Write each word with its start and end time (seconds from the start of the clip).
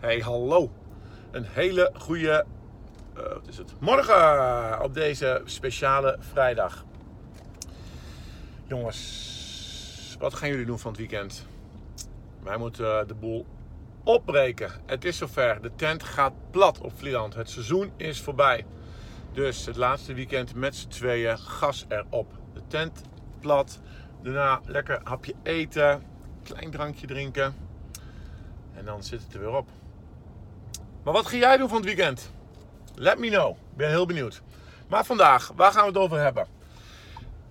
Hey, 0.00 0.20
hallo. 0.20 0.70
Een 1.30 1.44
hele 1.44 1.90
goede, 1.94 2.44
uh, 3.16 3.22
wat 3.22 3.48
is 3.48 3.56
het? 3.56 3.74
Morgen 3.80 4.82
op 4.82 4.94
deze 4.94 5.42
speciale 5.44 6.16
vrijdag. 6.20 6.84
Jongens, 8.66 10.16
wat 10.18 10.34
gaan 10.34 10.48
jullie 10.48 10.66
doen 10.66 10.78
van 10.78 10.90
het 10.90 11.00
weekend? 11.00 11.46
Wij 12.42 12.56
moeten 12.56 12.84
uh, 12.84 13.06
de 13.06 13.14
boel 13.14 13.46
opbreken. 14.04 14.70
Het 14.86 15.04
is 15.04 15.16
zover. 15.16 15.62
De 15.62 15.70
tent 15.76 16.02
gaat 16.02 16.32
plat 16.50 16.80
op 16.80 16.92
Vlieland. 16.96 17.34
Het 17.34 17.50
seizoen 17.50 17.92
is 17.96 18.20
voorbij. 18.20 18.66
Dus 19.32 19.66
het 19.66 19.76
laatste 19.76 20.14
weekend 20.14 20.54
met 20.54 20.76
z'n 20.76 20.88
tweeën 20.88 21.38
gas 21.38 21.84
erop. 21.88 22.32
De 22.52 22.60
tent 22.66 23.02
plat. 23.40 23.80
Daarna 24.22 24.60
lekker 24.66 25.00
hapje 25.02 25.34
eten. 25.42 26.13
Klein 26.44 26.70
drankje 26.70 27.06
drinken. 27.06 27.54
En 28.74 28.84
dan 28.84 29.02
zit 29.02 29.22
het 29.22 29.34
er 29.34 29.40
weer 29.40 29.56
op. 29.56 29.68
Maar 31.02 31.12
wat 31.12 31.26
ga 31.26 31.36
jij 31.36 31.56
doen 31.56 31.68
van 31.68 31.76
het 31.76 31.86
weekend? 31.86 32.30
Let 32.94 33.18
me 33.18 33.28
know. 33.28 33.50
Ik 33.50 33.76
ben 33.76 33.88
heel 33.88 34.06
benieuwd. 34.06 34.42
Maar 34.88 35.04
vandaag, 35.04 35.52
waar 35.56 35.72
gaan 35.72 35.82
we 35.82 35.88
het 35.88 35.98
over 35.98 36.20
hebben? 36.20 36.46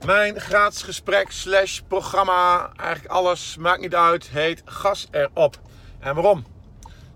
Mijn 0.06 0.40
gratis 0.40 0.82
gesprek 0.82 1.32
slash 1.32 1.80
programma, 1.88 2.72
eigenlijk 2.76 3.14
alles, 3.14 3.58
maakt 3.58 3.82
niet 3.82 3.96
uit, 3.96 4.30
heet 4.30 4.62
Gas 4.66 5.08
erop. 5.12 5.60
En 6.00 6.16
waarom? 6.16 6.46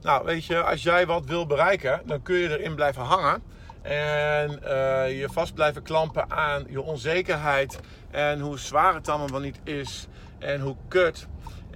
Nou, 0.01 0.25
weet 0.25 0.45
je, 0.45 0.63
als 0.63 0.83
jij 0.83 1.05
wat 1.05 1.25
wil 1.25 1.45
bereiken, 1.45 2.01
dan 2.05 2.21
kun 2.21 2.35
je 2.35 2.57
erin 2.57 2.75
blijven 2.75 3.01
hangen. 3.01 3.43
En 3.81 4.59
uh, 4.63 5.19
je 5.19 5.27
vast 5.31 5.53
blijven 5.53 5.83
klampen 5.83 6.31
aan 6.31 6.65
je 6.69 6.81
onzekerheid. 6.81 7.79
En 8.11 8.39
hoe 8.39 8.59
zwaar 8.59 8.93
het 8.93 9.09
allemaal 9.09 9.29
wel 9.29 9.39
niet 9.39 9.59
is. 9.63 10.07
En 10.39 10.61
hoe 10.61 10.75
kut. 10.87 11.27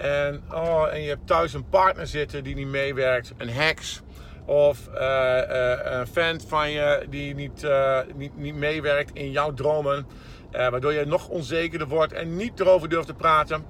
En, 0.02 0.44
oh, 0.52 0.94
en 0.94 1.02
je 1.02 1.10
hebt 1.10 1.28
thuis 1.28 1.54
een 1.54 1.70
partner 1.70 2.08
zitten 2.08 2.44
die 2.44 2.55
niet 2.55 2.68
meewerkt. 2.68 3.34
Een 3.38 3.50
heks. 3.50 4.02
Of 4.45 4.89
uh, 4.94 5.02
uh, 5.02 5.78
een 5.84 6.08
fan 6.08 6.42
van 6.48 6.72
je 6.72 7.06
die 7.09 7.36
niet, 7.36 7.67
niet, 8.16 8.38
niet 8.38 8.56
meewerkt 8.56 9.12
in 9.14 9.31
jouw 9.31 9.53
dromen. 9.53 10.08
waardoor 10.52 10.94
je 10.94 11.06
nog 11.06 11.28
onzekerder 11.28 11.88
wordt 11.88 12.14
en 12.14 12.36
niet 12.36 12.59
erover 12.59 12.90
durft 12.90 13.08
te 13.08 13.14
praten. 13.14 13.66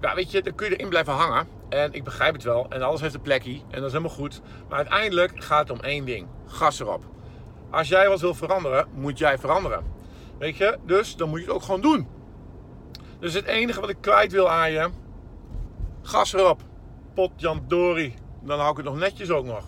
Ja, 0.00 0.14
weet 0.14 0.30
je, 0.30 0.42
dan 0.42 0.54
kun 0.54 0.68
je 0.68 0.76
erin 0.76 0.88
blijven 0.88 1.12
hangen. 1.12 1.46
En 1.68 1.92
ik 1.92 2.04
begrijp 2.04 2.32
het 2.32 2.42
wel. 2.42 2.66
En 2.68 2.82
alles 2.82 3.00
heeft 3.00 3.14
een 3.14 3.20
plekje. 3.20 3.52
En 3.52 3.76
dat 3.80 3.84
is 3.84 3.92
helemaal 3.92 4.16
goed. 4.16 4.40
Maar 4.68 4.78
uiteindelijk 4.78 5.44
gaat 5.44 5.68
het 5.68 5.78
om 5.78 5.84
één 5.84 6.04
ding. 6.04 6.26
Gas 6.46 6.80
erop. 6.80 7.04
Als 7.70 7.88
jij 7.88 8.08
wat 8.08 8.20
wil 8.20 8.34
veranderen, 8.34 8.86
moet 8.94 9.18
jij 9.18 9.38
veranderen. 9.38 9.84
Weet 10.38 10.56
je? 10.56 10.78
Dus 10.86 11.16
dan 11.16 11.28
moet 11.28 11.38
je 11.38 11.44
het 11.44 11.54
ook 11.54 11.62
gewoon 11.62 11.80
doen. 11.80 12.08
Dus 13.18 13.34
het 13.34 13.44
enige 13.44 13.80
wat 13.80 13.90
ik 13.90 13.96
kwijt 14.00 14.32
wil 14.32 14.50
aan 14.50 14.70
je. 14.70 14.88
Gas 16.02 16.32
erop. 16.32 16.62
Pot 17.14 17.30
Jan 17.36 17.64
Dori. 17.68 18.14
Dan 18.42 18.58
hou 18.58 18.70
ik 18.70 18.76
het 18.76 18.86
nog 18.86 18.96
netjes 18.96 19.30
ook 19.30 19.44
nog. 19.44 19.64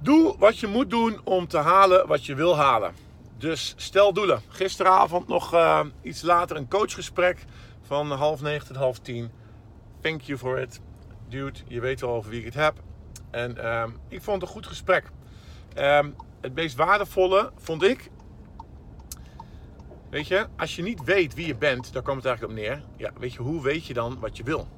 Doe 0.00 0.34
wat 0.38 0.58
je 0.58 0.66
moet 0.66 0.90
doen 0.90 1.20
om 1.24 1.46
te 1.48 1.58
halen 1.58 2.06
wat 2.06 2.26
je 2.26 2.34
wil 2.34 2.56
halen. 2.56 2.94
Dus 3.38 3.74
stel 3.76 4.12
doelen. 4.12 4.42
Gisteravond 4.48 5.28
nog 5.28 5.54
uh, 5.54 5.80
iets 6.02 6.22
later 6.22 6.56
een 6.56 6.68
coachgesprek 6.68 7.44
van 7.82 8.10
half 8.10 8.40
negen 8.42 8.66
tot 8.66 8.76
half 8.76 8.98
tien. 8.98 9.30
Thank 10.00 10.20
you 10.20 10.38
for 10.38 10.58
it. 10.58 10.80
Dude, 11.28 11.58
je 11.66 11.80
weet 11.80 12.00
wel 12.00 12.10
over 12.10 12.30
wie 12.30 12.38
ik 12.38 12.44
het 12.44 12.54
heb. 12.54 12.74
En 13.30 13.56
uh, 13.58 13.84
ik 14.08 14.22
vond 14.22 14.40
het 14.40 14.48
een 14.48 14.54
goed 14.54 14.66
gesprek. 14.66 15.10
Uh, 15.78 16.00
het 16.40 16.54
meest 16.54 16.76
waardevolle 16.76 17.50
vond 17.56 17.82
ik. 17.82 18.10
Weet 20.12 20.26
je, 20.26 20.46
als 20.56 20.76
je 20.76 20.82
niet 20.82 21.04
weet 21.04 21.34
wie 21.34 21.46
je 21.46 21.56
bent, 21.56 21.92
daar 21.92 22.02
komt 22.02 22.16
het 22.16 22.26
eigenlijk 22.26 22.58
op 22.58 22.64
neer. 22.64 22.82
Ja, 22.96 23.12
weet 23.18 23.32
je, 23.32 23.42
hoe 23.42 23.62
weet 23.62 23.86
je 23.86 23.94
dan 23.94 24.18
wat 24.20 24.36
je 24.36 24.42
wil? 24.42 24.68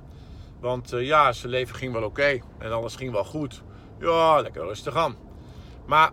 Want 0.61 0.93
uh, 0.93 1.07
ja, 1.07 1.33
zijn 1.33 1.53
leven 1.53 1.75
ging 1.75 1.93
wel 1.93 2.03
oké 2.03 2.41
en 2.59 2.73
alles 2.73 2.97
ging 2.97 3.13
wel 3.13 3.25
goed. 3.25 3.63
Ja, 3.99 4.41
lekker 4.41 4.63
rustig 4.63 4.97
aan. 4.97 5.17
Maar 5.87 6.11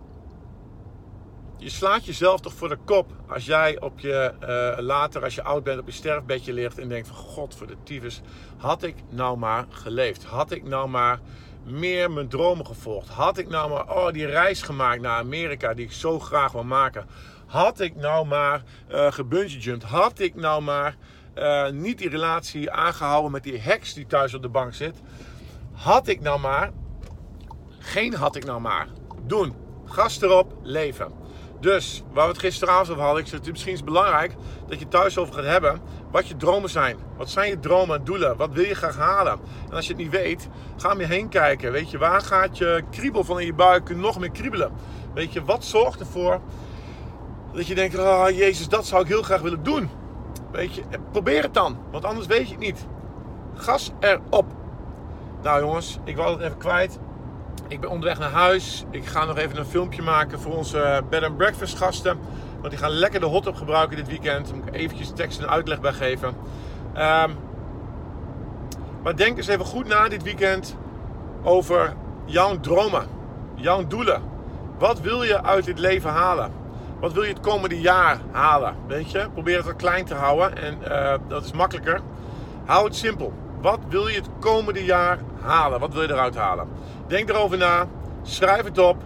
je 1.62 1.70
slaat 1.70 2.06
jezelf 2.06 2.40
toch 2.40 2.54
voor 2.54 2.70
de 2.70 2.78
kop 2.86 3.12
als 3.28 3.46
jij 3.46 3.80
op 3.80 4.00
je 4.00 4.34
uh, 4.42 4.84
later, 4.84 5.24
als 5.24 5.36
je 5.36 5.44
oud 5.44 5.64
bent, 5.64 5.80
op 5.80 5.86
je 5.86 5.92
sterfbedje 5.92 6.54
ligt 6.54 6.80
en 6.80 6.88
denkt 6.88 7.08
van 7.08 7.18
God 7.18 7.56
voor 7.56 7.68
de 7.68 7.76
tyfus, 7.84 8.22
had 8.58 8.84
ik 8.84 8.96
nou 9.10 9.38
maar 9.38 9.66
geleefd? 9.70 10.24
Had 10.24 10.52
ik 10.52 10.64
nou 10.64 10.90
maar 10.90 11.20
meer 11.64 12.12
mijn 12.12 12.28
dromen 12.28 12.66
gevolgd? 12.66 13.10
Had 13.10 13.38
ik 13.38 13.50
nou 13.50 13.70
maar 13.70 13.96
oh, 13.96 14.12
die 14.12 14.26
reis 14.26 14.62
gemaakt 14.62 15.02
naar 15.02 15.20
Amerika 15.20 15.74
die 15.74 15.86
ik 15.86 15.92
zo 15.92 16.20
graag 16.20 16.52
wil 16.52 16.64
maken? 16.64 17.06
Had 17.46 17.80
ik 17.80 17.96
nou 17.96 18.28
maar 18.28 18.64
uh, 18.90 19.82
Had 19.82 20.20
ik 20.20 20.36
nou 20.36 20.62
maar 20.62 20.96
uh, 21.36 21.70
niet 21.70 21.98
die 21.98 22.10
relatie 22.10 22.72
aangehouden 22.72 23.32
met 23.32 23.44
die 23.44 23.58
heks 23.58 23.94
die 23.94 24.06
thuis 24.06 24.34
op 24.34 24.42
de 24.42 24.50
bank 24.50 24.74
zit? 24.74 24.96
Had 25.72 26.08
ik 26.08 26.22
nou 26.22 26.40
maar, 26.40 26.72
geen 27.80 28.14
had 28.14 28.36
ik 28.36 28.46
nou 28.46 28.62
maar, 28.62 28.88
doen, 29.26 29.56
gas 29.86 30.22
erop, 30.22 30.58
leven. 30.62 31.21
Dus, 31.62 32.04
waar 32.14 32.26
we 32.26 32.32
het 32.32 32.40
gisteravond 32.40 32.90
over 32.90 33.04
hadden, 33.04 33.22
ik 33.22 33.28
zeg, 33.28 33.38
het 33.38 33.48
is 33.48 33.52
misschien 33.52 33.86
belangrijk 33.86 34.36
dat 34.68 34.80
je 34.80 34.88
thuis 34.88 35.18
over 35.18 35.34
gaat 35.34 35.44
hebben 35.44 35.82
wat 36.12 36.28
je 36.28 36.38
dromen 36.38 36.70
zijn. 36.70 36.98
Wat 37.18 37.30
zijn 37.30 37.50
je 37.50 37.60
dromen 37.60 37.98
en 37.98 38.04
doelen? 38.04 38.38
Wat 38.38 38.52
wil 38.52 38.64
je 38.64 38.76
graag 38.76 38.98
halen? 38.98 39.40
En 39.70 39.76
als 39.76 39.88
je 39.88 39.94
het 39.94 40.02
niet 40.02 40.12
weet, 40.12 40.48
ga 40.78 40.92
om 40.92 41.00
je 41.00 41.06
heen 41.06 41.30
kijken. 41.30 41.72
Weet 41.72 41.92
je, 41.92 41.98
waar 41.98 42.22
gaat 42.22 42.58
je 42.58 42.84
kriebel 42.92 43.24
van 43.24 43.40
in 43.40 43.46
je 43.46 43.54
buik 43.54 43.96
nog 43.96 44.20
meer 44.20 44.32
kriebelen? 44.32 44.72
Weet 45.14 45.34
je, 45.34 45.44
wat 45.44 45.66
zorgt 45.66 46.00
ervoor 46.00 46.42
dat 47.54 47.68
je 47.68 47.76
denkt, 47.76 48.00
oh 48.00 48.30
jezus, 48.30 48.68
dat 48.68 48.86
zou 48.86 49.02
ik 49.02 49.08
heel 49.08 49.24
graag 49.24 49.42
willen 49.42 49.64
doen. 49.64 49.90
Weet 50.52 50.76
je, 50.76 50.84
probeer 51.12 51.44
het 51.44 51.54
dan, 51.54 51.78
want 51.92 52.06
anders 52.06 52.28
weet 52.28 52.46
je 52.46 52.54
het 52.54 52.64
niet. 52.64 52.88
Gas 53.56 53.92
erop. 54.00 54.46
Nou 55.42 55.60
jongens, 55.60 56.00
ik 56.04 56.16
wou 56.16 56.32
het 56.32 56.42
even 56.42 56.58
kwijt. 56.58 57.00
Ik 57.68 57.80
ben 57.80 57.90
onderweg 57.90 58.20
naar 58.20 58.32
huis. 58.32 58.86
Ik 58.90 59.06
ga 59.06 59.26
nog 59.26 59.38
even 59.38 59.58
een 59.58 59.66
filmpje 59.66 60.02
maken 60.02 60.40
voor 60.40 60.56
onze 60.56 61.04
bed 61.10 61.24
and 61.24 61.38
breakfast 61.38 61.78
gasten. 61.78 62.20
Want 62.60 62.70
die 62.70 62.80
gaan 62.80 62.92
lekker 62.92 63.20
de 63.20 63.26
hot 63.26 63.50
gebruiken 63.54 63.98
dit 63.98 64.08
weekend. 64.08 64.48
Daar 64.48 64.56
moet 64.56 64.68
ik 64.68 64.74
eventjes 64.74 65.12
tekst 65.16 65.40
en 65.40 65.50
uitleg 65.50 65.82
bij 65.82 65.94
geven. 65.94 66.28
Um, 66.98 67.36
maar 69.04 69.16
denk 69.16 69.38
eens 69.38 69.48
even 69.48 69.66
goed 69.66 69.88
na 69.88 70.08
dit 70.08 70.24
weekend 70.24 70.78
over 71.44 71.94
jouw 72.26 72.60
dromen. 72.60 73.08
Jouw 73.56 73.88
doelen. 73.88 74.22
Wat 74.78 75.00
wil 75.00 75.24
je 75.24 75.44
uit 75.44 75.66
dit 75.66 75.80
leven 75.80 76.10
halen? 76.10 76.52
Wat 77.00 77.14
wil 77.14 77.24
je 77.24 77.34
het 77.34 77.40
komende 77.40 77.82
jaar 77.82 78.20
halen? 78.32 78.76
Weet 78.88 79.12
je, 79.12 79.30
probeer 79.34 79.58
het 79.58 79.66
wat 79.66 79.76
klein 79.76 80.06
te 80.06 80.14
houden. 80.14 80.58
En 80.58 80.78
uh, 80.88 81.14
dat 81.28 81.44
is 81.44 81.52
makkelijker. 81.52 82.02
Hou 82.66 82.86
het 82.86 82.96
simpel. 82.96 83.34
Wat 83.62 83.80
wil 83.88 84.08
je 84.08 84.16
het 84.16 84.30
komende 84.40 84.84
jaar 84.84 85.20
halen? 85.42 85.80
Wat 85.80 85.94
wil 85.94 86.02
je 86.02 86.12
eruit 86.12 86.36
halen? 86.36 86.68
Denk 87.12 87.30
erover 87.30 87.58
na. 87.58 87.88
Schrijf 88.24 88.64
het 88.64 88.78
op. 88.78 88.98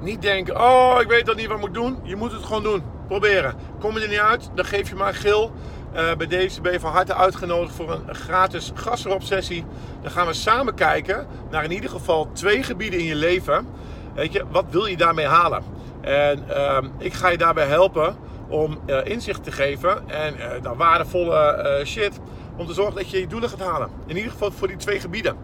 Niet 0.00 0.22
denken, 0.22 0.60
oh, 0.60 0.96
ik 1.00 1.08
weet 1.08 1.26
dat 1.26 1.36
niet 1.36 1.46
wat 1.46 1.56
ik 1.56 1.62
moet 1.62 1.74
doen. 1.74 1.98
Je 2.02 2.16
moet 2.16 2.32
het 2.32 2.42
gewoon 2.42 2.62
doen. 2.62 2.82
Proberen. 3.06 3.54
Kom 3.80 3.94
je 3.94 4.00
er 4.00 4.08
niet 4.08 4.18
uit, 4.18 4.50
dan 4.54 4.64
geef 4.64 4.88
je 4.88 4.94
maar 4.94 5.14
gil. 5.14 5.52
Uh, 5.94 6.14
bij 6.14 6.26
deze 6.26 6.60
ben 6.60 6.72
je 6.72 6.80
van 6.80 6.92
harte 6.92 7.14
uitgenodigd 7.14 7.74
voor 7.74 7.92
een 7.92 8.14
gratis 8.14 8.72
gas 8.74 9.06
sessie. 9.18 9.64
Dan 10.02 10.10
gaan 10.10 10.26
we 10.26 10.32
samen 10.32 10.74
kijken 10.74 11.26
naar 11.50 11.64
in 11.64 11.72
ieder 11.72 11.90
geval 11.90 12.28
twee 12.32 12.62
gebieden 12.62 12.98
in 13.00 13.06
je 13.06 13.14
leven. 13.14 13.66
Weet 14.14 14.32
je, 14.32 14.44
wat 14.50 14.64
wil 14.70 14.86
je 14.86 14.96
daarmee 14.96 15.26
halen? 15.26 15.62
En 16.00 16.44
uh, 16.48 16.78
ik 16.98 17.12
ga 17.12 17.28
je 17.28 17.38
daarbij 17.38 17.66
helpen 17.66 18.16
om 18.48 18.78
uh, 18.86 19.04
inzicht 19.04 19.44
te 19.44 19.52
geven 19.52 20.08
en 20.08 20.34
uh, 20.36 20.70
waardevolle 20.76 21.82
shit 21.84 22.20
om 22.56 22.66
te 22.66 22.72
zorgen 22.72 22.94
dat 22.94 23.10
je 23.10 23.20
je 23.20 23.26
doelen 23.26 23.48
gaat 23.48 23.60
halen. 23.60 23.88
In 24.06 24.16
ieder 24.16 24.32
geval 24.32 24.50
voor 24.50 24.68
die 24.68 24.76
twee 24.76 25.00
gebieden. 25.00 25.36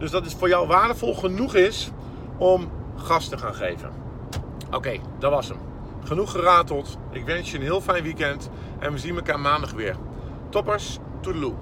Dus 0.00 0.10
dat 0.10 0.24
het 0.24 0.34
voor 0.34 0.48
jou 0.48 0.66
waardevol 0.66 1.14
genoeg 1.14 1.54
is 1.54 1.90
om 2.38 2.70
gas 2.96 3.28
te 3.28 3.38
gaan 3.38 3.54
geven. 3.54 3.90
Oké, 4.70 4.98
dat 5.18 5.30
was 5.30 5.48
hem. 5.48 5.58
Genoeg 6.04 6.30
gerateld. 6.30 6.98
Ik 7.10 7.24
wens 7.24 7.50
je 7.50 7.56
een 7.56 7.62
heel 7.62 7.80
fijn 7.80 8.02
weekend 8.02 8.50
en 8.78 8.92
we 8.92 8.98
zien 8.98 9.14
elkaar 9.14 9.40
maandag 9.40 9.72
weer. 9.72 9.96
Toppers, 10.48 10.98
toedeloe. 11.20 11.54